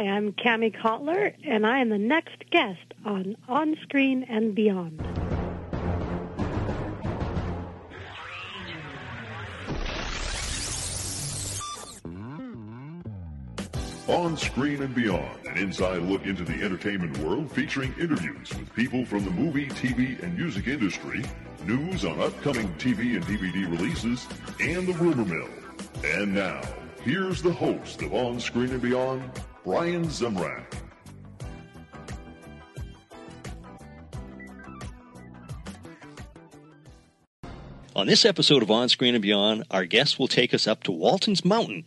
[0.00, 4.98] Hi, I'm Kami Cotler, and I am the next guest on On Screen and Beyond.
[14.08, 19.04] On Screen and Beyond, an inside look into the entertainment world featuring interviews with people
[19.04, 21.22] from the movie, TV, and music industry,
[21.66, 24.26] news on upcoming TV and DVD releases,
[24.60, 25.48] and the rumor mill.
[26.02, 26.62] And now,
[27.02, 29.30] here's the host of On Screen and Beyond,
[29.64, 30.64] Brian Zemrak.
[37.94, 40.92] On this episode of On Screen and Beyond, our guest will take us up to
[40.92, 41.86] Walton's Mountain.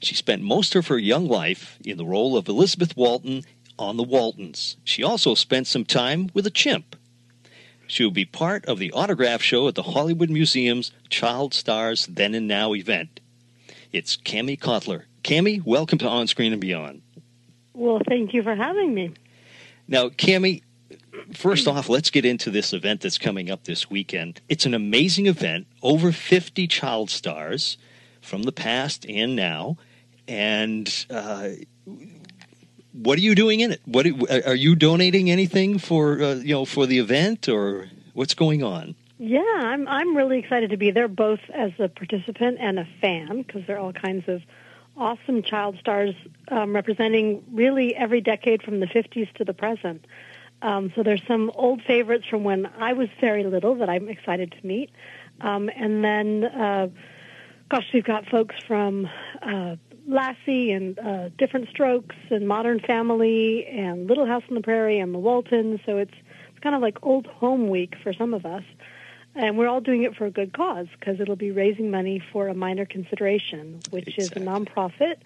[0.00, 3.42] She spent most of her young life in the role of Elizabeth Walton
[3.76, 4.76] on The Waltons.
[4.84, 6.94] She also spent some time with a chimp.
[7.88, 12.36] She will be part of the autograph show at the Hollywood Museum's Child Stars Then
[12.36, 13.18] and Now event.
[13.90, 15.04] It's Kami Cotler.
[15.24, 17.02] Kami, welcome to On Screen and Beyond.
[17.78, 19.14] Well, thank you for having me.
[19.86, 20.64] Now, Kami,
[21.32, 24.40] first off, let's get into this event that's coming up this weekend.
[24.48, 27.78] It's an amazing event, over 50 child stars
[28.20, 29.76] from the past and now.
[30.26, 31.50] And uh,
[32.92, 33.80] what are you doing in it?
[33.84, 38.64] What are you donating anything for uh, you know for the event or what's going
[38.64, 38.96] on?
[39.18, 43.42] Yeah, I'm I'm really excited to be there, both as a participant and a fan,
[43.42, 44.42] because there are all kinds of
[44.98, 46.14] awesome child stars
[46.48, 50.04] um, representing really every decade from the 50s to the present.
[50.60, 54.54] Um, so there's some old favorites from when I was very little that I'm excited
[54.60, 54.90] to meet,
[55.40, 56.88] um, and then, uh,
[57.70, 59.08] gosh, we've got folks from
[59.40, 59.76] uh,
[60.08, 65.14] Lassie and uh, Diff'rent Strokes and Modern Family and Little House on the Prairie and
[65.14, 65.80] the Waltons.
[65.86, 66.14] So it's
[66.58, 68.64] it's kind of like old home week for some of us.
[69.34, 72.48] And we're all doing it for a good cause because it'll be raising money for
[72.48, 74.42] a minor consideration, which exactly.
[74.42, 75.16] is a nonprofit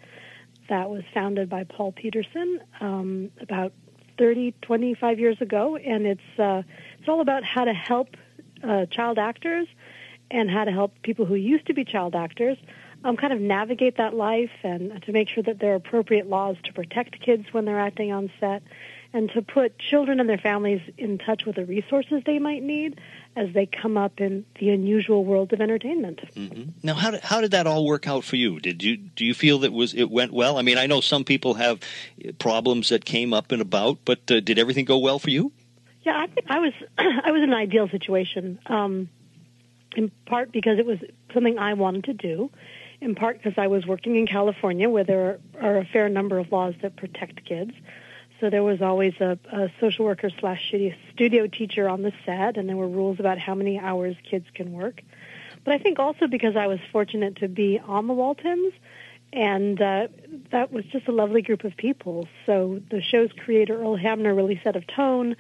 [0.69, 3.73] that was founded by Paul Petersen um, about
[4.19, 6.63] 30, 25 years ago, and it's uh,
[6.99, 8.17] it's all about how to help
[8.63, 9.67] uh, child actors
[10.31, 12.59] and how to help people who used to be child actors
[13.05, 16.57] um, kind of navigate that life and to make sure that there are appropriate laws
[16.65, 18.63] to protect kids when they're acting on set
[19.13, 22.99] and to put children and their families in touch with the resources they might need
[23.35, 26.21] as they come up in the unusual world of entertainment.
[26.37, 26.71] Mm-hmm.
[26.83, 28.61] Now, how did, how did that all work out for you?
[28.61, 30.59] Did you do you feel that was it went well?
[30.59, 31.81] I mean, I know some people have
[32.39, 35.53] problems that came up and about, but uh, did everything go well for you?
[36.03, 38.59] Yeah, I think I was I was in an ideal situation.
[38.67, 39.09] Um,
[39.97, 40.99] in part because it was
[41.35, 42.51] something I wanted to do,
[43.01, 46.51] in part because I was working in California where there are a fair number of
[46.53, 47.73] laws that protect kids.
[48.43, 50.75] So there was always a, a social worker slash
[51.15, 54.73] studio teacher on the set, and there were rules about how many hours kids can
[54.73, 55.01] work.
[55.65, 58.73] But I think also because I was fortunate to be on the Waltons,
[59.33, 60.09] and uh,
[60.51, 62.27] that was just a lovely group of people.
[62.45, 65.37] So the show's creator, Earl Hamner, really set a tone,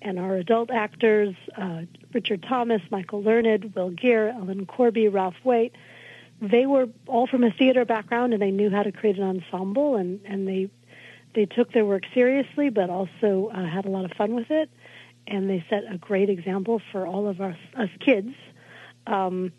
[0.00, 1.82] and our adult actors, uh,
[2.14, 5.74] Richard Thomas, Michael Learned, Will Geer, Ellen Corby, Ralph Waite,
[6.40, 9.96] they were all from a theater background and they knew how to create an ensemble
[9.96, 10.70] and, and they
[11.36, 14.68] they took their work seriously, but also uh, had a lot of fun with it,
[15.28, 18.34] and they set a great example for all of us, us kids.
[19.06, 19.52] Um,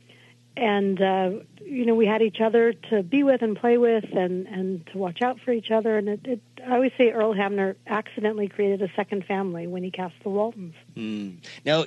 [0.58, 1.30] and uh,
[1.64, 4.98] you know, we had each other to be with and play with, and and to
[4.98, 5.98] watch out for each other.
[5.98, 9.92] And it, it I always say Earl Hamner accidentally created a second family when he
[9.92, 10.74] cast the Waltons.
[10.96, 11.38] Mm.
[11.64, 11.86] Now,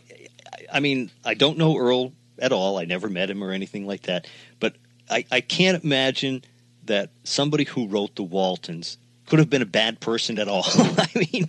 [0.72, 2.78] I mean, I don't know Earl at all.
[2.78, 4.28] I never met him or anything like that,
[4.60, 4.76] but
[5.10, 6.44] I, I can't imagine
[6.84, 8.98] that somebody who wrote the Waltons
[9.30, 10.64] could have been a bad person at all.
[10.74, 11.48] I mean,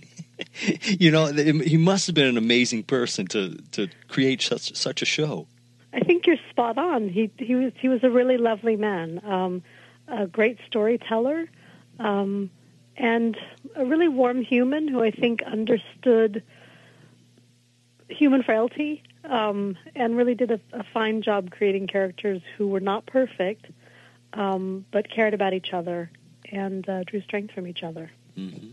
[0.86, 5.04] you know, he must have been an amazing person to to create such such a
[5.04, 5.48] show.
[5.92, 7.08] I think you're spot on.
[7.08, 9.62] He he was he was a really lovely man, um,
[10.06, 11.48] a great storyteller,
[11.98, 12.50] um,
[12.96, 13.36] and
[13.74, 16.44] a really warm human who I think understood
[18.08, 23.06] human frailty um, and really did a, a, fine job creating characters who were not
[23.06, 23.66] perfect,
[24.34, 26.10] um, but cared about each other
[26.52, 28.10] and uh, drew strength from each other.
[28.38, 28.68] Mm-hmm.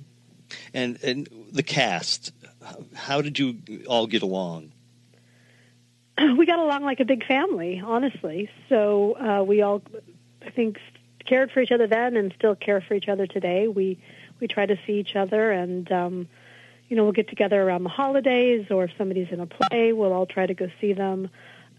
[0.74, 2.32] And and the cast,
[2.94, 4.72] how did you all get along?
[6.38, 8.50] We got along like a big family, honestly.
[8.68, 9.82] So uh, we all,
[10.46, 10.78] I think,
[11.26, 13.68] cared for each other then, and still care for each other today.
[13.68, 14.00] We
[14.40, 16.28] we try to see each other, and um,
[16.90, 20.12] you know, we'll get together around the holidays, or if somebody's in a play, we'll
[20.12, 21.30] all try to go see them.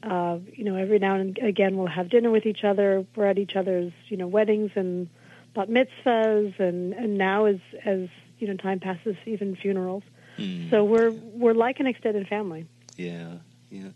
[0.03, 3.05] Uh, you know, every now and again, we'll have dinner with each other.
[3.14, 5.08] We're at each other's, you know, weddings and
[5.55, 8.08] bat mitzvahs, and and now as as
[8.38, 10.02] you know time passes, even funerals.
[10.38, 10.70] Mm.
[10.70, 12.67] So we're we're like an extended family.
[12.97, 13.35] Yeah,
[13.70, 13.88] yeah.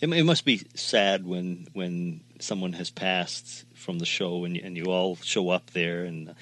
[0.00, 4.76] It, it, must be sad when when someone has passed from the show and and
[4.76, 6.34] you all show up there and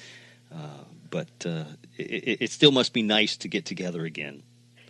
[0.52, 1.64] uh, but uh,
[1.96, 4.42] it, it still must be nice to get together again.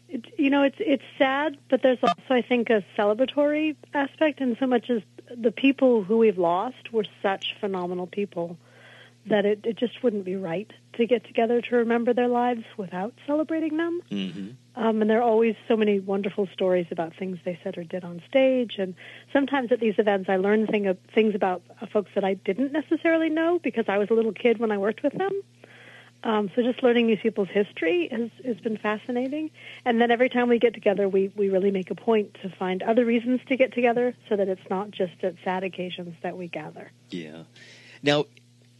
[0.08, 4.56] It, you know, it's it's sad, but there's also, I think, a celebratory aspect, in
[4.58, 5.02] so much as
[5.36, 8.58] the people who we've lost were such phenomenal people
[9.26, 13.12] that it, it just wouldn't be right to get together to remember their lives without
[13.26, 14.00] celebrating them.
[14.10, 14.82] Mm-hmm.
[14.82, 18.02] Um, and there are always so many wonderful stories about things they said or did
[18.02, 18.76] on stage.
[18.78, 18.94] And
[19.32, 23.28] sometimes at these events, I learn thing, things about uh, folks that I didn't necessarily
[23.28, 25.32] know because I was a little kid when I worked with them.
[26.22, 29.50] Um, so just learning these people's history has, has been fascinating.
[29.84, 32.82] And then every time we get together, we, we really make a point to find
[32.82, 36.48] other reasons to get together so that it's not just at sad occasions that we
[36.48, 36.90] gather.
[37.08, 37.44] Yeah.
[38.02, 38.26] Now,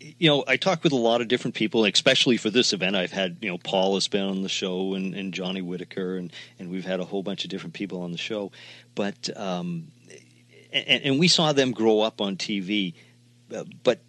[0.00, 2.96] you know, I talk with a lot of different people, especially for this event.
[2.96, 6.32] I've had, you know, Paul has been on the show and, and Johnny Whitaker, and,
[6.58, 8.50] and we've had a whole bunch of different people on the show.
[8.94, 9.88] But, um,
[10.72, 12.94] and, and we saw them grow up on TV.
[13.54, 14.00] Uh, but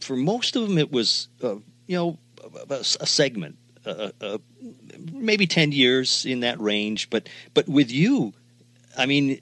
[0.00, 1.56] for most of them, it was, uh,
[1.86, 2.18] you know,
[2.70, 4.38] a, a segment, uh,
[5.12, 7.10] maybe 10 years in that range.
[7.10, 8.32] But, but with you,
[8.96, 9.40] I mean,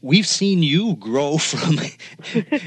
[0.00, 1.78] we've seen you grow from,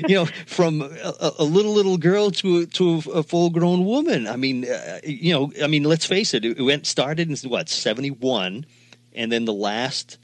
[0.08, 4.28] you know, from a, a, little little girl to to a full grown woman.
[4.28, 6.46] I mean, uh, you know, I mean, let's face it.
[6.46, 8.66] It went started in what seventy one,
[9.14, 10.18] and then the last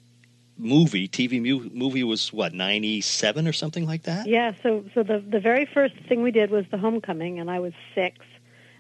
[0.57, 4.27] movie TV mu- movie was what ninety seven or something like that.
[4.27, 4.53] Yeah.
[4.63, 7.73] So so the the very first thing we did was the Homecoming, and I was
[7.93, 8.17] six.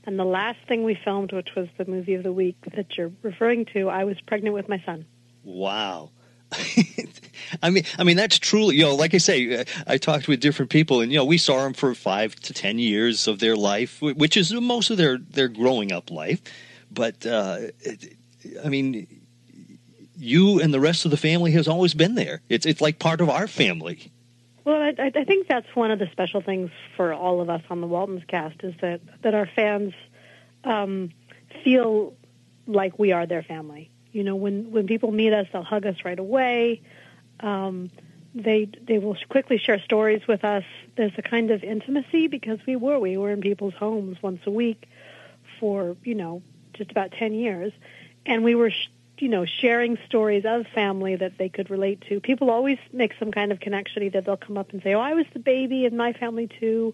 [0.07, 3.11] And the last thing we filmed, which was the movie of the week that you're
[3.23, 5.07] referring to, I was pregnant with my son.
[5.43, 6.11] Wow.
[7.61, 10.39] I mean, I mean that's truly, you know, like I say, uh, I talked with
[10.39, 13.55] different people, and you know, we saw them for five to ten years of their
[13.55, 16.41] life, which is most of their their growing up life.
[16.91, 17.59] But uh,
[18.63, 19.07] I mean,
[20.17, 22.41] you and the rest of the family has always been there.
[22.49, 24.11] It's it's like part of our family.
[24.63, 27.81] Well, I, I think that's one of the special things for all of us on
[27.81, 29.93] the Waltons cast is that that our fans
[30.63, 31.11] um,
[31.63, 32.15] feel
[32.67, 33.91] like we are their family.
[34.15, 36.81] You know, when when people meet us, they'll hug us right away.
[37.41, 37.91] Um,
[38.33, 40.63] they they will quickly share stories with us.
[40.95, 44.51] There's a kind of intimacy because we were we were in people's homes once a
[44.51, 44.87] week
[45.59, 46.41] for you know
[46.73, 47.73] just about ten years,
[48.25, 48.71] and we were
[49.17, 52.21] you know sharing stories of family that they could relate to.
[52.21, 54.01] People always make some kind of connection.
[54.01, 56.93] Either they'll come up and say, "Oh, I was the baby in my family too,"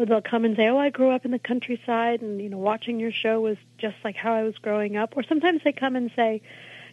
[0.00, 2.58] or they'll come and say, "Oh, I grew up in the countryside, and you know
[2.58, 5.96] watching your show was just like how I was growing up." Or sometimes they come
[5.96, 6.42] and say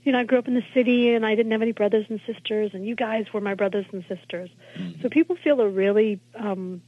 [0.08, 2.22] you know, I grew up in the city and I didn't have any brothers and
[2.26, 4.50] sisters, and you guys were my brothers and sisters.
[4.78, 5.02] Mm-hmm.
[5.02, 6.82] So people feel a really um,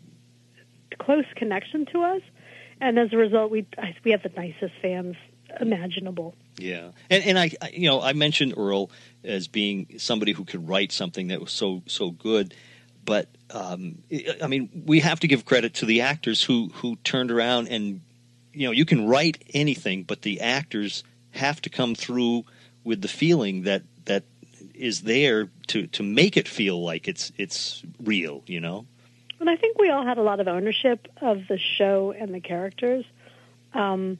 [0.99, 2.21] close connection to us,
[2.79, 3.65] and as a result, we
[4.05, 5.17] we have the nicest fans
[5.59, 6.33] imaginable.
[6.57, 8.89] Yeah, and and I, I you know I mentioned Earl
[9.25, 12.53] as being somebody who could write something that was so so good,
[13.05, 14.03] but um,
[14.41, 18.01] I mean we have to give credit to the actors who who turned around and
[18.53, 22.45] you know you can write anything, but the actors have to come through
[22.83, 24.23] with the feeling that that
[24.73, 28.85] is there to to make it feel like it's it's real, you know.
[29.39, 32.41] And I think we all had a lot of ownership of the show and the
[32.41, 33.05] characters.
[33.73, 34.17] Um,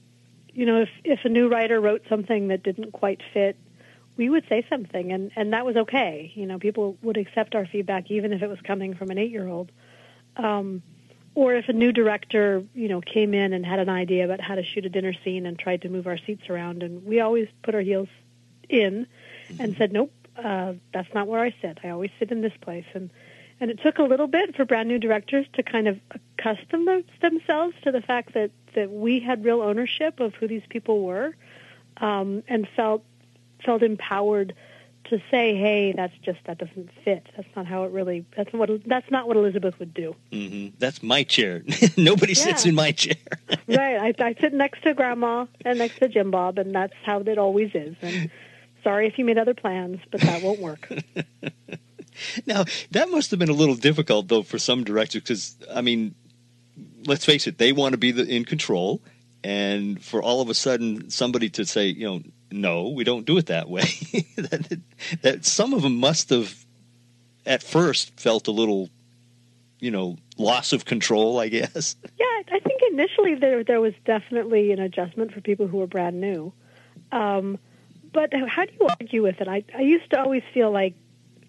[0.54, 3.58] you know, if if a new writer wrote something that didn't quite fit,
[4.20, 6.32] we would say something, and and that was okay.
[6.36, 9.32] You know, people would accept our feedback even if it was coming from an eight
[9.32, 9.72] year old.
[10.36, 10.84] Um,
[11.36, 14.56] or if a new director, you know, came in and had an idea about how
[14.56, 17.48] to shoot a dinner scene and tried to move our seats around, and we always
[17.64, 18.10] put our heels
[18.68, 19.08] in
[19.58, 20.12] and said, nope,
[20.44, 21.80] uh, that's not where I sit.
[21.84, 22.86] I always sit in this place.
[22.94, 23.10] And,
[23.62, 26.86] and it took a little bit for brand new directors to kind of accustom
[27.22, 31.36] themselves to the fact that, that we had real ownership of who these people were
[31.98, 33.04] um, and felt,
[33.66, 34.54] felt empowered
[35.06, 37.28] to say, "Hey, that's just that doesn't fit.
[37.36, 38.26] That's not how it really.
[38.36, 40.76] That's what that's not what Elizabeth would do." Mm-hmm.
[40.80, 41.64] That's my chair.
[41.98, 42.44] Nobody yeah.
[42.44, 43.16] sits in my chair.
[43.68, 44.16] right.
[44.20, 47.38] I, I sit next to Grandma and next to Jim Bob, and that's how it
[47.38, 47.96] always is.
[48.02, 48.30] And
[48.84, 50.90] Sorry if you made other plans, but that won't work.
[52.46, 56.16] now, that must have been a little difficult, though, for some directors, because, I mean,
[57.06, 59.02] let's face it, they want to be the, in control.
[59.44, 63.38] And for all of a sudden, somebody to say, you know, no, we don't do
[63.38, 63.82] it that way.
[64.36, 64.80] that,
[65.22, 66.66] that some of them must have,
[67.46, 68.90] at first, felt a little,
[69.80, 71.96] you know, loss of control, I guess.
[72.20, 76.20] Yeah, I think initially there there was definitely an adjustment for people who were brand
[76.20, 76.52] new.
[77.12, 77.60] Um,
[78.14, 79.48] but how do you argue with it?
[79.48, 80.96] I, I used to always feel like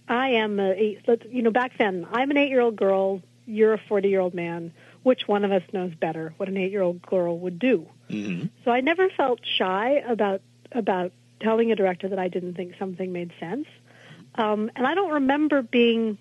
[0.08, 0.98] I am a,
[1.30, 4.34] you know, back then, I'm an eight year old girl, you're a 40 year old
[4.34, 4.72] man.
[5.02, 7.88] Which one of us knows better what an eight year old girl would do?
[8.10, 8.46] Mm-hmm.
[8.64, 10.42] So I never felt shy about,
[10.72, 13.66] about telling a director that I didn't think something made sense.
[14.34, 16.18] Um, and I don't remember being,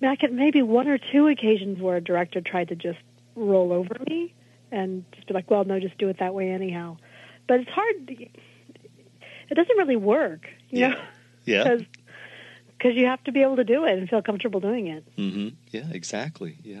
[0.00, 2.98] I mean, I could maybe one or two occasions where a director tried to just
[3.36, 4.34] roll over me
[4.72, 6.96] and just be like, well, no, just do it that way anyhow.
[7.46, 8.10] But it's hard.
[8.10, 10.88] It doesn't really work, you Yeah.
[10.90, 11.00] know,
[11.44, 11.62] Yeah.
[11.64, 11.82] because
[12.78, 15.04] because you have to be able to do it and feel comfortable doing it.
[15.16, 15.48] Mm-hmm.
[15.70, 16.56] Yeah, exactly.
[16.62, 16.80] Yeah.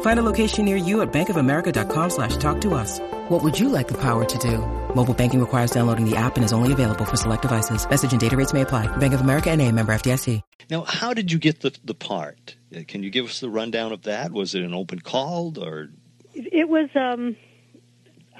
[0.00, 2.98] Find a location near you at bankofamerica.com slash talk to us.
[3.28, 4.58] What would you like the power to do?
[4.94, 7.88] Mobile banking requires downloading the app and is only available for select devices.
[7.88, 8.86] Message and data rates may apply.
[8.96, 10.40] Bank of America and a member FDIC.
[10.70, 12.56] Now, how did you get the the part?
[12.74, 14.32] Uh, Can you give us the rundown of that?
[14.32, 15.88] Was it an open call or?
[16.34, 16.90] It was.
[16.94, 17.36] um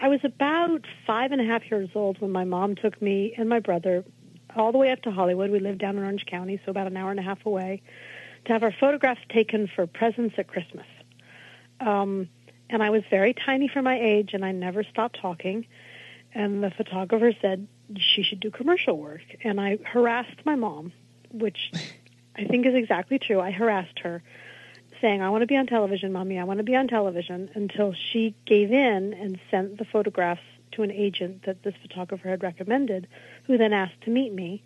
[0.01, 3.49] I was about five and a half years old when my mom took me and
[3.49, 4.05] my brother
[4.55, 5.51] all the way up to Hollywood.
[5.51, 7.83] We lived down in Orange County, so about an hour and a half away,
[8.45, 10.87] to have our photographs taken for presents at Christmas.
[11.81, 12.29] Um,
[12.71, 15.67] and I was very tiny for my age, and I never stopped talking.
[16.35, 17.67] And the photographer said
[17.97, 20.93] she should do commercial work, and I harassed my mom,
[21.33, 21.73] which
[22.37, 23.41] I think is exactly true.
[23.41, 24.23] I harassed her
[25.01, 27.95] saying, I want to be on television, Mommy, I want to be on television, until
[28.13, 30.43] she gave in and sent the photographs
[30.73, 33.07] to an agent that this photographer had recommended,
[33.45, 34.63] who then asked to meet me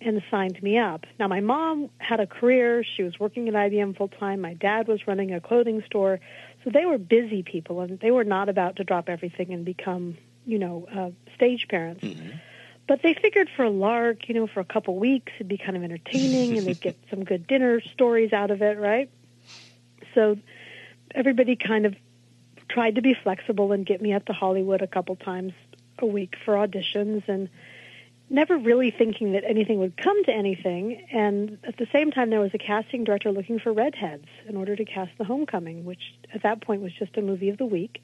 [0.00, 1.06] and signed me up.
[1.18, 2.84] Now, my mom had a career.
[2.84, 4.40] She was working at IBM full time.
[4.40, 6.20] My dad was running a clothing store.
[6.64, 10.16] So they were busy people, and they were not about to drop everything and become,
[10.46, 12.04] you know, uh, stage parents.
[12.86, 15.76] But they figured for a lark, you know, for a couple weeks, it'd be kind
[15.76, 19.10] of entertaining, and they'd get some good dinner stories out of it, right?
[20.14, 20.38] So
[21.14, 21.94] everybody kind of
[22.68, 25.52] tried to be flexible and get me up to Hollywood a couple times
[25.98, 27.48] a week for auditions, and
[28.30, 31.06] never really thinking that anything would come to anything.
[31.12, 34.76] And at the same time, there was a casting director looking for redheads in order
[34.76, 36.02] to cast The Homecoming, which
[36.34, 38.02] at that point was just a movie of the week.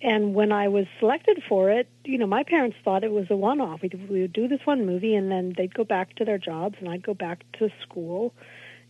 [0.00, 3.36] And when I was selected for it, you know, my parents thought it was a
[3.36, 3.82] one-off.
[3.82, 6.76] We we would do this one movie, and then they'd go back to their jobs,
[6.80, 8.34] and I'd go back to school,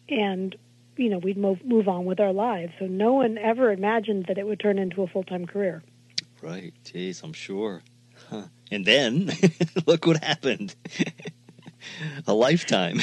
[0.09, 0.57] and
[0.97, 2.73] you know, we'd move move on with our lives.
[2.79, 5.83] So no one ever imagined that it would turn into a full-time career.
[6.41, 6.73] Right.
[6.85, 7.83] Jeez, I'm sure.
[8.33, 8.43] Huh.
[8.73, 9.31] And then
[9.87, 10.75] look what happened.
[12.27, 12.99] a lifetime.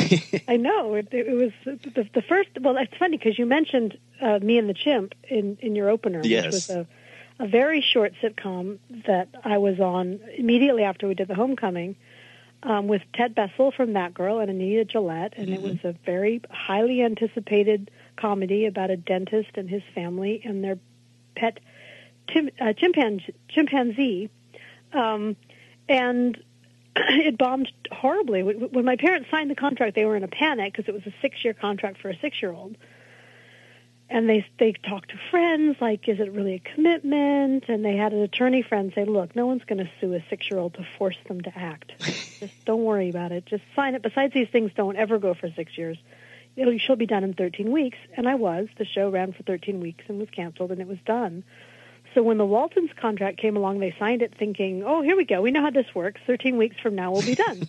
[0.47, 2.49] I know it, it was the, the first.
[2.59, 6.21] Well, it's funny because you mentioned uh, me and the chimp in in your opener,
[6.23, 6.45] Yes.
[6.45, 6.87] which was a
[7.39, 11.95] a very short sitcom that I was on immediately after we did the Homecoming
[12.63, 16.41] um, with Ted Bessell from That Girl and Anita Gillette, and it was a very
[16.49, 20.79] highly anticipated comedy about a dentist and his family and their
[21.35, 21.59] pet
[22.35, 24.29] uh, chimpan- chimpanzee.
[24.93, 25.35] Um,
[25.87, 26.41] and
[26.95, 28.43] it bombed horribly.
[28.43, 31.13] When my parents signed the contract, they were in a panic because it was a
[31.21, 32.77] six-year contract for a six-year-old.
[34.11, 37.65] And they they talked to friends, like, is it really a commitment?
[37.67, 40.73] And they had an attorney friend say, look, no one's going to sue a six-year-old
[40.75, 41.91] to force them to act.
[41.99, 43.45] Just don't worry about it.
[43.45, 44.01] Just sign it.
[44.01, 45.97] Besides, these things don't ever go for six years.
[46.55, 47.99] It'll, she'll be done in 13 weeks.
[48.17, 48.67] And I was.
[48.79, 51.43] The show ran for 13 weeks and was canceled, and it was done.
[52.13, 55.41] So when the Waltons contract came along, they signed it thinking, oh, here we go.
[55.41, 56.21] We know how this works.
[56.25, 57.67] 13 weeks from now, we'll be done.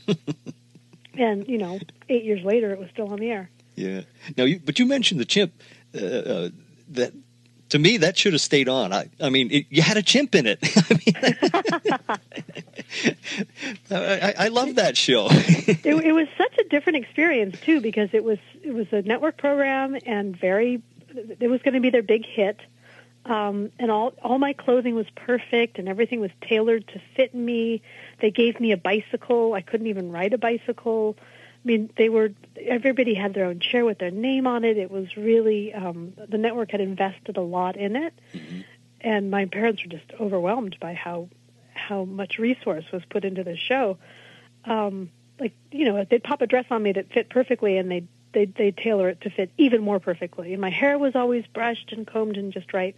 [1.15, 1.79] and, you know,
[2.09, 3.51] eight years later, it was still on the air.
[3.77, 4.03] yeah.
[4.37, 5.53] Now, you, but you mentioned the chimp.
[5.95, 6.49] Uh, uh,
[6.91, 7.13] that
[7.71, 8.93] to me, that should have stayed on.
[8.93, 10.59] I, I mean, it, you had a chimp in it.
[10.77, 11.15] I mean,
[13.91, 15.29] I, I, I love that show.
[15.31, 19.37] it, it was such a different experience too because it was it was a network
[19.37, 20.83] program and very
[21.41, 22.59] it was going to be their big hit
[23.27, 27.83] um, and all all my clothing was perfect and everything was tailored to fit me.
[28.21, 29.53] They gave me a bicycle.
[29.53, 31.17] I couldn't even ride a bicycle.
[31.19, 34.79] I mean they were everybody had their own chair with their name on it.
[34.79, 38.15] It was really um, the network had invested a lot in it.
[39.03, 41.29] And my parents were just overwhelmed by how
[41.75, 43.99] how much resource was put into the show.
[44.65, 48.09] Um, like you know they'd pop a dress on me that fit perfectly and they'd
[48.33, 50.53] they'd, they'd tailor it to fit even more perfectly.
[50.53, 52.97] And my hair was always brushed and combed and just right.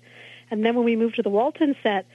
[0.50, 2.06] And then when we moved to the walton set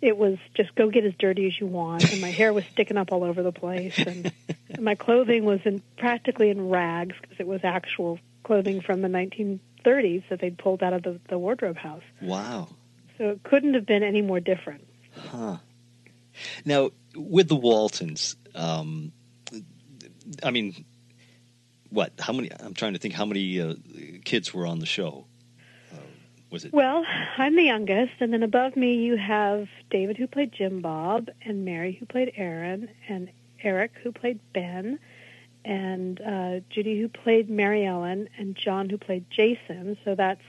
[0.00, 2.10] it was just go get as dirty as you want.
[2.12, 3.98] And my hair was sticking up all over the place.
[3.98, 4.30] And,
[4.70, 9.08] and my clothing was in practically in rags because it was actual clothing from the
[9.08, 12.02] 1930s that they'd pulled out of the, the wardrobe house.
[12.20, 12.68] Wow.
[13.18, 14.86] so it couldn't have been any more different.
[15.16, 15.56] Huh.
[16.64, 19.12] Now, with the Waltons, um,
[20.42, 20.84] I mean,
[21.90, 22.12] what?
[22.18, 22.50] How many?
[22.60, 23.14] I'm trying to think.
[23.14, 23.74] How many uh,
[24.24, 25.26] kids were on the show?
[25.92, 25.96] Uh,
[26.50, 26.72] was it?
[26.72, 27.04] Well,
[27.38, 31.64] I'm the youngest, and then above me you have David, who played Jim Bob, and
[31.64, 33.30] Mary, who played Erin, and
[33.62, 34.98] Eric, who played Ben,
[35.64, 39.96] and uh, Judy who played Mary Ellen, and John who played Jason.
[40.04, 40.42] So that's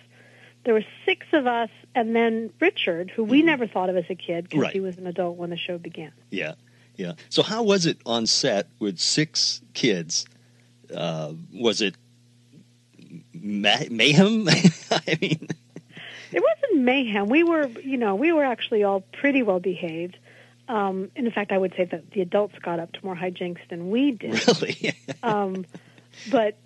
[0.64, 4.16] there were six of us, and then Richard, who we never thought of as a
[4.16, 4.74] kid because Right.
[4.74, 6.12] he was an adult when the show began.
[6.30, 6.56] Yeah,
[6.98, 7.14] yeah.
[7.30, 10.26] So how was it on set with six kids?
[10.94, 11.96] Uh, was it
[13.34, 14.48] ma- mayhem?
[14.92, 15.48] I mean,
[16.32, 17.30] It wasn't mayhem.
[17.30, 20.18] We were, you know, we were actually all pretty well behaved.
[20.68, 23.90] Um, in fact, I would say that the adults got up to more hijinks than
[23.90, 24.46] we did.
[24.62, 24.96] really?
[25.24, 25.66] um,
[26.30, 26.58] but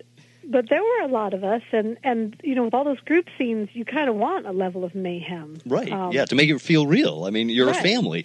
[0.44, 3.28] but there were a lot of us, and and you know, with all those group
[3.38, 5.92] scenes, you kind of want a level of mayhem, right.
[5.92, 7.24] Um, yeah, to make it feel real.
[7.26, 8.24] I mean, you're a family.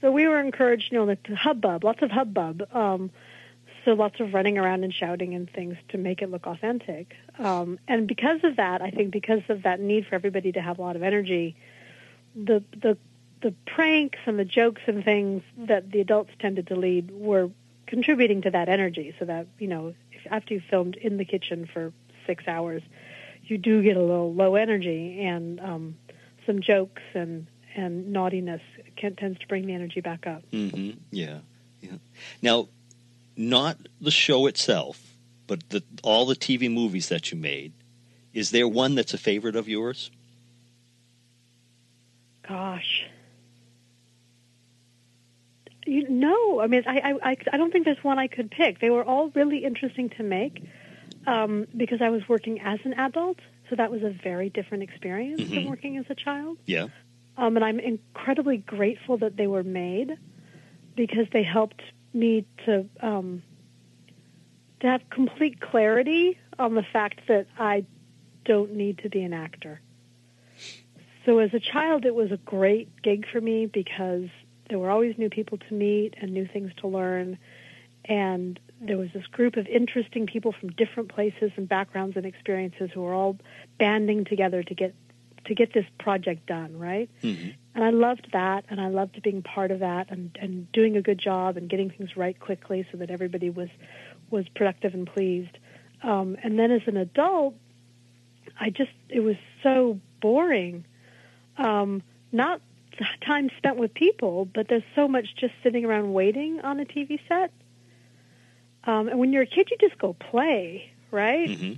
[0.00, 2.74] So we were encouraged, you know, to hubbub, lots of hubbub.
[2.74, 3.10] Um,
[3.84, 7.14] so lots of running around and shouting and things to make it look authentic.
[7.38, 10.78] Um, and because of that, I think because of that need for everybody to have
[10.78, 11.56] a lot of energy,
[12.34, 12.96] the the
[13.42, 17.50] the pranks and the jokes and things that the adults tended to lead were
[17.86, 19.14] contributing to that energy.
[19.18, 21.92] So that you know, if, after you filmed in the kitchen for
[22.26, 22.82] six hours,
[23.44, 25.96] you do get a little low energy and um,
[26.46, 28.60] some jokes and and naughtiness
[28.96, 30.42] can, tends to bring the energy back up.
[30.52, 31.38] hmm Yeah,
[31.80, 31.96] yeah.
[32.42, 32.68] Now,
[33.40, 35.16] not the show itself,
[35.46, 37.72] but the, all the TV movies that you made.
[38.32, 40.10] Is there one that's a favorite of yours?
[42.46, 43.06] Gosh.
[45.86, 48.80] You, no, I mean, I, I, I, don't think there's one I could pick.
[48.80, 50.62] They were all really interesting to make
[51.26, 55.40] um, because I was working as an adult, so that was a very different experience
[55.40, 55.68] than Mhm.
[55.68, 56.58] working as a child.
[56.66, 56.88] Yeah.
[57.36, 60.16] Um, and I'm incredibly grateful that they were made
[60.94, 61.80] because they helped
[62.12, 63.42] me to um,
[64.80, 67.84] to have complete clarity on the fact that I
[68.44, 69.80] don't need to be an actor.
[71.26, 74.28] So as a child, it was a great gig for me because
[74.68, 77.38] there were always new people to meet and new things to learn,
[78.06, 82.90] and there was this group of interesting people from different places and backgrounds and experiences
[82.94, 83.36] who were all
[83.78, 84.94] banding together to get
[85.46, 87.10] to get this project done, right?
[87.22, 90.96] hmm And I loved that, and I loved being part of that, and, and doing
[90.96, 93.68] a good job, and getting things right quickly, so that everybody was
[94.30, 95.56] was productive and pleased.
[96.02, 97.54] Um, and then as an adult,
[98.58, 100.84] I just it was so boring.
[101.56, 102.02] Um,
[102.32, 102.60] not
[103.24, 107.20] time spent with people, but there's so much just sitting around waiting on a TV
[107.28, 107.52] set.
[108.84, 111.50] Um, and when you're a kid, you just go play, right?
[111.58, 111.72] hmm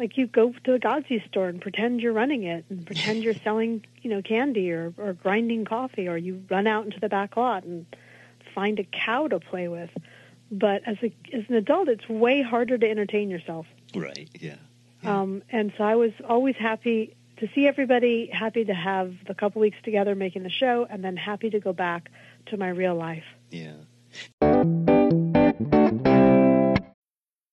[0.00, 3.34] like you go to a Godsey store and pretend you're running it and pretend you're
[3.34, 7.36] selling, you know, candy or, or grinding coffee or you run out into the back
[7.36, 7.84] lot and
[8.54, 9.90] find a cow to play with.
[10.50, 13.66] But as a as an adult it's way harder to entertain yourself.
[13.94, 14.28] Right.
[14.40, 14.56] Yeah.
[15.02, 15.20] Yeah.
[15.20, 19.60] Um and so I was always happy to see everybody, happy to have the couple
[19.60, 22.10] weeks together making the show and then happy to go back
[22.46, 23.24] to my real life.
[23.50, 23.74] Yeah.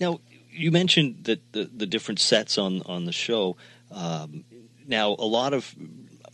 [0.00, 3.56] Now, you mentioned that the, the different sets on, on the show.
[3.90, 4.44] Um,
[4.86, 5.74] now, a lot of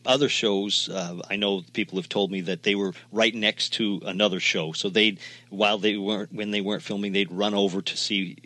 [0.06, 4.02] other shows, uh, I know people have told me that they were right next to
[4.04, 4.72] another show.
[4.72, 5.18] So they'd,
[5.50, 8.36] while they weren't, when they weren't filming, they'd run over to see,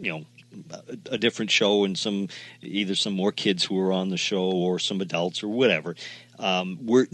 [0.00, 0.24] you know,
[0.70, 2.28] a, a different show and some,
[2.62, 5.96] either some more kids who were on the show or some adults or whatever.
[6.38, 7.08] Um, were,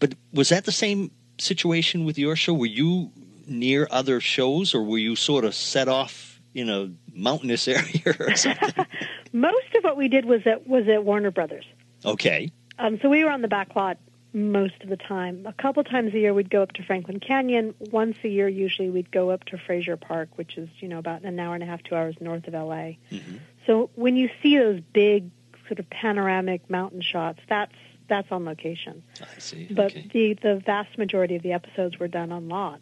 [0.00, 2.52] but was that the same situation with your show?
[2.52, 3.12] Were you
[3.46, 8.36] near other shows or were you sort of set off in a mountainous area or
[8.36, 8.86] something?
[9.32, 11.64] Most of what we did was at was at Warner Brothers.
[12.04, 12.50] okay.
[12.78, 13.98] Um, so we were on the back lot
[14.32, 15.46] most of the time.
[15.46, 17.72] A couple times a year, we'd go up to Franklin Canyon.
[17.78, 21.22] Once a year, usually, we'd go up to Frazier Park, which is you know about
[21.22, 22.96] an hour and a half, two hours north of LA.
[23.12, 23.38] Mhm.
[23.66, 25.30] So when you see those big
[25.68, 27.74] sort of panoramic mountain shots, that's
[28.08, 29.02] that's on location.
[29.20, 29.68] I see.
[29.70, 30.10] But okay.
[30.12, 32.80] the the vast majority of the episodes were done on lot.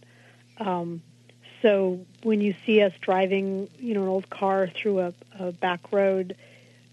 [0.63, 1.03] Um,
[1.61, 5.93] so when you see us driving, you know, an old car through a, a back
[5.93, 6.37] road,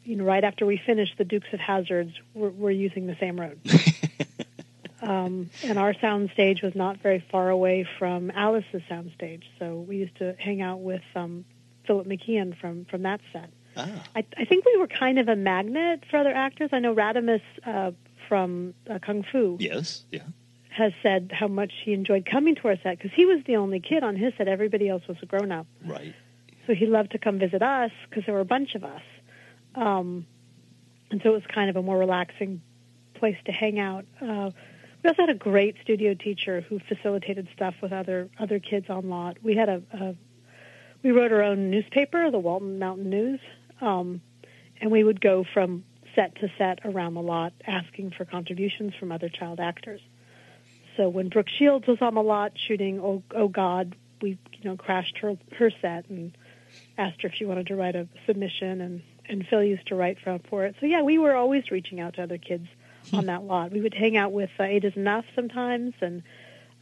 [0.04, 3.40] you know, right after we finish the Dukes of Hazards, we're, we're using the same
[3.40, 3.60] road.
[5.02, 9.76] um, and our sound stage was not very far away from Alice's sound stage, so
[9.88, 11.46] we used to hang out with um,
[11.86, 13.50] Philip McKeon from from that set.
[13.78, 16.70] ah, I, I think we were kind of a magnet for other actors.
[16.74, 17.92] I know Radames uh,
[18.28, 20.06] from uh, Kung Fu yes.
[20.12, 20.22] Yeah.
[20.80, 23.80] Has said how much he enjoyed coming to our set because he was the only
[23.80, 24.48] kid on his set.
[24.48, 25.68] Everybody else was a grown up.
[25.86, 26.16] Right.
[26.66, 29.02] So he loved to come visit us because there were a bunch of us.
[29.76, 30.26] Um,
[31.12, 32.62] and so it was kind of a more relaxing
[33.16, 34.06] place to hang out.
[34.22, 34.52] Uh,
[35.04, 39.10] we also had a great studio teacher who facilitated stuff with other other kids on
[39.10, 39.38] lot.
[39.42, 40.16] We had a, a
[41.04, 43.40] we wrote our own newspaper, the Walton Mountain News,
[43.80, 44.22] um,
[44.82, 49.12] and we would go from set to set around the lot asking for contributions from
[49.12, 50.02] other child actors.
[51.00, 54.76] So when Brooke Shields was on the lot shooting Oh, oh God, we you know
[54.76, 56.38] crashed her her set and
[56.98, 60.18] asked her if she wanted to write a submission and and Phil used to write
[60.22, 60.76] for, for it.
[60.82, 62.68] So yeah, we were always reaching out to other kids
[63.14, 63.72] on that lot.
[63.72, 66.22] We would hang out with uh, Eight Is Enough sometimes, and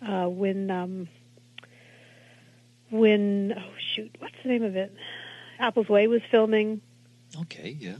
[0.02, 1.08] uh, when um,
[2.90, 4.96] when oh shoot, what's the name of it?
[5.60, 6.82] Apple's Way was filming.
[7.42, 7.98] Okay, yeah.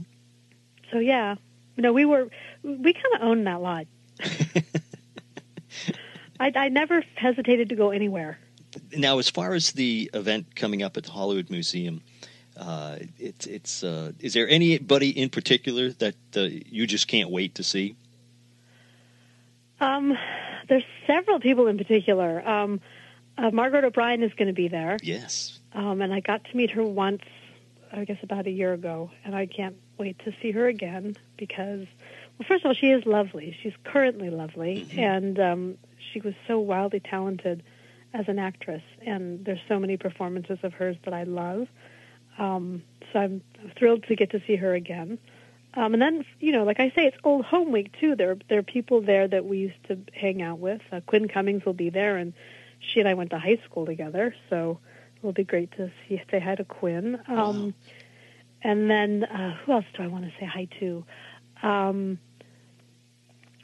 [0.92, 1.36] So yeah,
[1.78, 2.28] no, we were
[2.64, 3.86] we kind of owned that lot.
[6.40, 8.38] I, I never hesitated to go anywhere.
[8.96, 12.02] Now, as far as the event coming up at the Hollywood Museum,
[12.56, 13.84] uh, it's it's.
[13.84, 17.96] Uh, is there anybody in particular that uh, you just can't wait to see?
[19.80, 20.18] Um,
[20.70, 22.48] there's several people in particular.
[22.48, 22.82] Um,
[23.38, 24.98] uh, Margaret O'Brien is going to be there.
[25.04, 25.60] Yes.
[25.74, 27.22] Um, and I got to meet her once,
[27.92, 31.86] I guess about a year ago, and I can't wait to see her again because,
[32.38, 33.56] well, first of all, she is lovely.
[33.62, 35.00] She's currently lovely, Mm-hmm.
[35.00, 35.78] and um,
[36.12, 37.64] she was so wildly talented
[38.14, 38.84] as an actress.
[39.06, 41.68] And there's so many performances of hers that I love.
[42.38, 43.42] Um, so I'm
[43.78, 45.18] thrilled to get to see her again.
[45.74, 48.16] Um, and then, you know, like I say, it's Old Home Week too.
[48.16, 50.82] There, there are people there that we used to hang out with.
[50.92, 52.34] Uh, Quinn Cummings will be there, and
[52.80, 54.80] she and I went to high school together, so
[55.20, 57.20] it'll be great to see say hi to Quinn.
[57.28, 57.74] Um,
[58.64, 61.06] And then, uh, who else do I want to say hi to?
[61.62, 62.20] Um,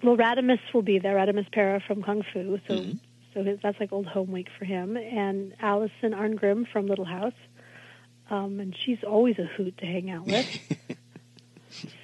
[0.04, 1.16] well, Radames will be there.
[1.16, 3.00] Radames Pera from Kung Fu, so Mhm.
[3.34, 4.96] so his, that's like Old Home Week for him.
[4.98, 7.34] And Allison Arngrim from Little House,
[8.30, 10.46] um, and she's always a hoot to hang out with.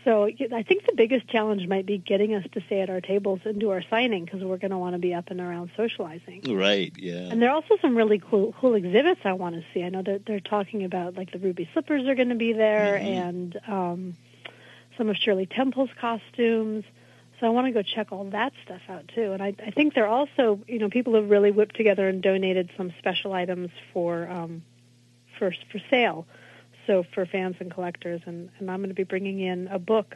[0.03, 3.41] So I think the biggest challenge might be getting us to stay at our tables
[3.45, 6.41] and do our signing because we're going to want to be up and around socializing.
[6.57, 6.91] Right.
[6.97, 7.27] Yeah.
[7.29, 9.83] And there are also some really cool cool exhibits I want to see.
[9.83, 12.97] I know that they're talking about like the ruby slippers are going to be there
[12.99, 13.03] Mhm.
[13.05, 14.17] and um,
[14.97, 16.83] some of Shirley Temple's costumes.
[17.39, 19.32] So I want to go check all that stuff out too.
[19.32, 22.69] And I, I think they're also you know people have really whipped together and donated
[22.78, 24.63] some special items for um,
[25.38, 26.25] for for sale.
[26.88, 30.15] So for fans and collectors, and, and I'm going to be bringing in a book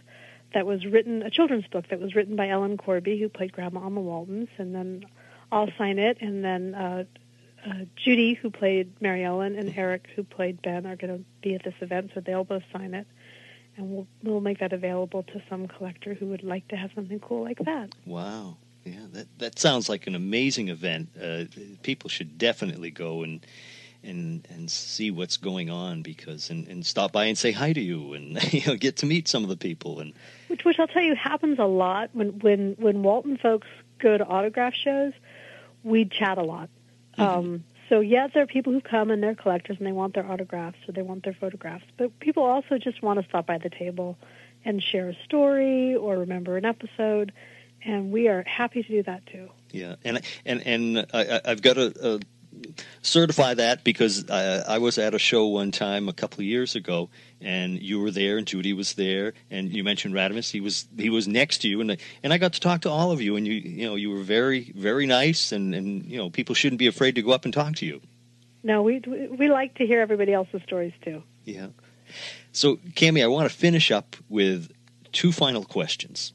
[0.53, 3.87] that was written, a children's book that was written by Ellen Corby, who played Grandma
[3.89, 5.05] the Waltons, and then
[5.51, 7.03] I'll sign it, and then uh,
[7.65, 11.55] uh, Judy, who played Mary Ellen, and Eric, who played Ben, are going to be
[11.55, 13.07] at this event, so they'll both sign it,
[13.77, 17.19] and we'll we'll make that available to some collector who would like to have something
[17.19, 17.89] cool like that.
[18.05, 18.57] Wow.
[18.85, 21.09] Yeah, that that sounds like an amazing event.
[21.21, 21.45] Uh,
[21.83, 23.45] people should definitely go and
[24.03, 27.81] and and see what's going on because and, and stop by and say hi to
[27.81, 30.13] you and you know get to meet some of the people and
[30.47, 33.67] which which I'll tell you happens a lot when when when Walton folks
[33.99, 35.13] go to autograph shows.
[35.83, 36.69] We chat a lot.
[37.17, 40.25] Um, so yes, there are people who come and they're collectors and they want their
[40.25, 43.69] autographs or they want their photographs, but people also just want to stop by the
[43.69, 44.17] table
[44.65, 47.31] and share a story or remember an episode,
[47.85, 49.47] and we are happy to do that too.
[49.69, 49.97] yeah.
[50.03, 52.19] And and and I, I've got a, uh,
[53.01, 56.75] certify that because uh, I was at a show one time a couple of years
[56.75, 57.09] ago
[57.41, 61.09] and you were there and Judy was there and you mentioned Radames he was he
[61.09, 63.35] was next to you and I- and I got to talk to all of you
[63.35, 66.79] and you you know you were very very nice and and you know people shouldn't
[66.79, 68.01] be afraid to go up and talk to you.
[68.63, 71.21] No, we we we like to hear everybody else's stories too.
[71.43, 71.67] Yeah.
[72.51, 74.71] So, Kami, I want to finish up with
[75.11, 76.31] two final questions.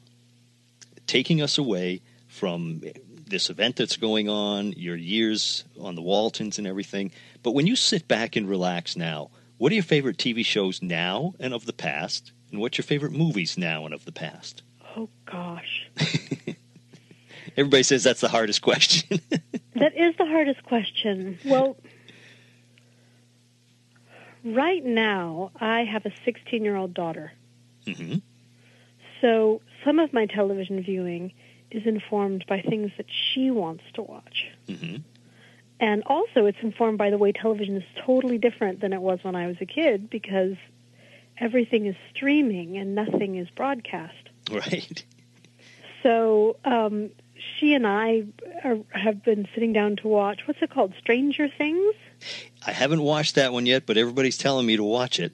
[1.07, 2.81] Taking us away from
[3.29, 7.11] this event that's going on, your years on the Waltons and everything,
[7.43, 11.33] but when you sit back and relax now, what are your favorite TV shows now
[11.39, 12.31] and of the past?
[12.51, 14.63] And what's your favorite movies now and of the past?
[14.97, 15.89] Oh gosh.
[17.57, 19.19] Everybody says that's the hardest question.
[19.75, 21.39] That is the hardest question.
[21.45, 21.77] Well,
[24.43, 27.31] right now, I have a 16 year old daughter.
[27.85, 28.15] hmm
[29.21, 31.31] So some of my television viewing
[31.71, 34.47] is informed by things that she wants to watch.
[34.67, 34.97] hmm
[35.79, 39.35] And also, it's informed by the way television is totally different than it was when
[39.35, 40.55] I was a kid because
[41.37, 44.29] everything is streaming and nothing is broadcast.
[44.51, 45.03] Right.
[46.03, 47.11] So um,
[47.57, 48.23] she and I
[48.63, 51.95] are, have been sitting down to watch what's it called, Stranger Things.
[52.65, 55.33] I haven't watched that one yet, but everybody's telling me to watch it.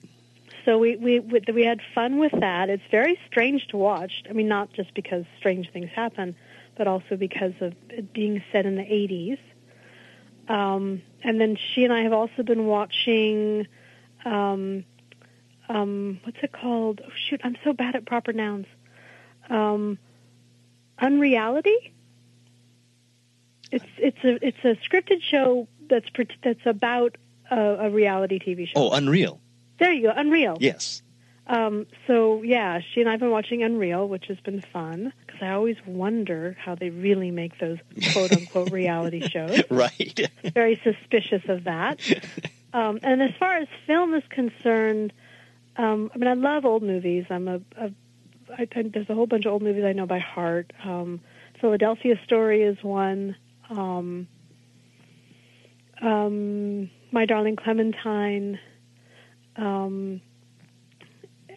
[0.66, 2.68] So we, we we had fun with that.
[2.68, 4.24] It's very strange to watch.
[4.28, 6.34] I mean, not just because strange things happen,
[6.76, 9.38] but also because of it being set in the 80s.
[10.52, 13.68] Um, and then she and I have also been watching,
[14.24, 14.84] um,
[15.68, 17.00] um, what's it called?
[17.04, 18.66] Oh, shoot, I'm so bad at proper nouns.
[19.48, 19.98] Um,
[20.98, 21.92] Unreality.
[23.70, 26.06] It's it's a it's a scripted show that's
[26.42, 27.18] that's about
[27.50, 28.72] a, a reality TV show.
[28.76, 29.40] Oh, Unreal.
[29.78, 30.56] There you go, Unreal.
[30.60, 31.02] Yes.
[31.48, 35.50] Um, so yeah, she and I've been watching Unreal, which has been fun because I
[35.50, 37.78] always wonder how they really make those
[38.12, 39.62] quote unquote reality shows.
[39.70, 40.28] Right.
[40.54, 42.00] Very suspicious of that.
[42.72, 45.10] Um, and as far as film is concerned,
[45.76, 47.24] um, I mean, I love old movies.
[47.30, 47.90] I'm a, a
[48.52, 50.74] I, I, there's a whole bunch of old movies I know by heart.
[50.84, 51.20] Um,
[51.58, 53.34] Philadelphia Story is one.
[53.70, 54.28] Um,
[56.02, 58.58] um, My Darling Clementine.
[59.56, 60.20] Um,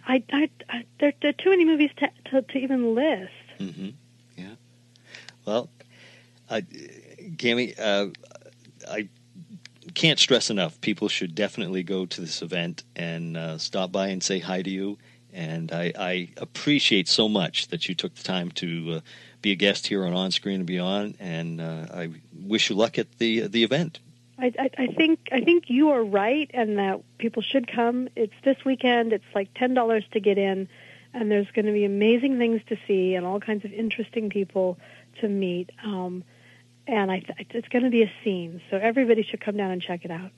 [0.08, 3.32] I, I, I there, there, are too many movies to, to, to even list.
[3.60, 3.90] Mm-hmm.
[4.38, 4.56] Yeah.
[5.46, 5.70] Well,
[6.50, 6.66] I,
[7.38, 8.08] Kami, uh,
[8.90, 9.10] I
[9.94, 10.80] can't stress enough.
[10.82, 14.70] People should definitely go to this event and uh, stop by and say hi to
[14.70, 14.98] you.
[15.32, 19.00] And I, I, appreciate so much that you took the time to uh,
[19.44, 21.18] be a guest here on On Screen and Beyond.
[21.20, 24.00] And uh, I wish you luck at the the event.
[24.40, 28.10] I, I, I think I think you are right, and that people should come.
[28.16, 29.14] It's this weekend.
[29.14, 30.70] It's like ten dollars to get in,
[31.14, 34.78] and there's going to be amazing things to see and all kinds of interesting people
[35.22, 35.72] to meet.
[35.84, 36.24] Um,
[36.88, 39.82] and I th- it's going to be a scene, so everybody should come down and
[39.82, 40.32] check it out.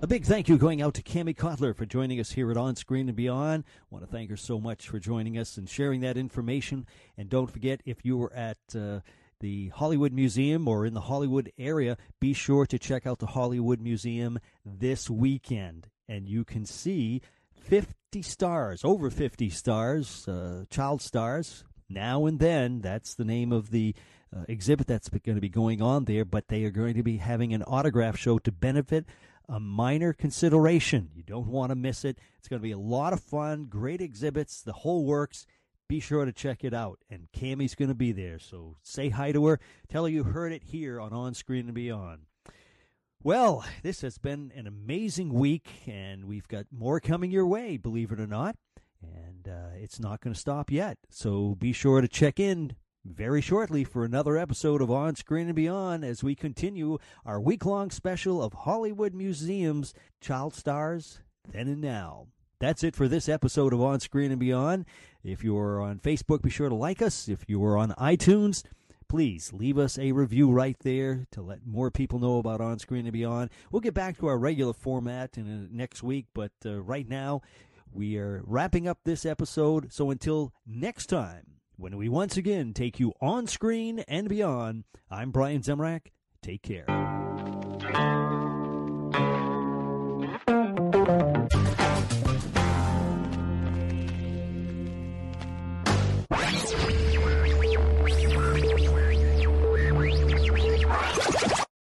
[0.00, 2.76] A big thank you going out to Kami Cotler for joining us here at On
[2.76, 3.64] Screen and Beyond.
[3.66, 6.86] I want to thank her so much for joining us and sharing that information.
[7.16, 9.00] And don't forget, if you were at uh,
[9.40, 13.80] the Hollywood Museum or in the Hollywood area, be sure to check out the Hollywood
[13.80, 15.88] Museum this weekend.
[16.08, 17.20] And you can see
[17.60, 22.82] 50 stars, over 50 stars, uh, child stars, now and then.
[22.82, 23.96] That's the name of the
[24.34, 27.16] uh, exhibit that's going to be going on there, but they are going to be
[27.16, 29.06] having an autograph show to benefit
[29.48, 31.10] a minor consideration.
[31.14, 32.18] You don't want to miss it.
[32.38, 35.46] It's going to be a lot of fun, great exhibits, the whole works.
[35.88, 36.98] Be sure to check it out.
[37.10, 39.60] And Kami's going to be there, so say hi to her.
[39.88, 42.26] Tell her you heard it here on On Screen and Beyond.
[43.22, 48.12] Well, this has been an amazing week, and we've got more coming your way, believe
[48.12, 48.56] it or not.
[49.02, 50.98] And uh, it's not going to stop yet.
[51.10, 55.54] So be sure to check in very shortly for another episode of On Screen and
[55.54, 61.80] Beyond as we continue our week long special of Hollywood Museum's Child Stars Then and
[61.80, 62.26] Now.
[62.60, 64.84] That's it for this episode of On Screen and Beyond.
[65.22, 67.28] If you're on Facebook, be sure to like us.
[67.28, 68.64] If you are on iTunes,
[69.08, 73.06] please leave us a review right there to let more people know about On Screen
[73.06, 73.50] and Beyond.
[73.70, 77.42] We'll get back to our regular format in uh, next week, but uh, right now
[77.92, 79.92] we are wrapping up this episode.
[79.92, 84.84] So until next time, when we once again take you on screen and beyond.
[85.10, 86.08] I'm Brian Zemrak.
[86.42, 86.86] Take care.